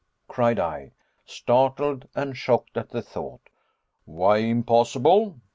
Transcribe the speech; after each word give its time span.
cried 0.27 0.57
I, 0.57 0.93
startled 1.27 2.07
and 2.15 2.35
shocked 2.35 2.75
at 2.75 2.89
the 2.89 3.03
thought. 3.03 3.51
"Why 4.05 4.37
impossible?" 4.37 5.37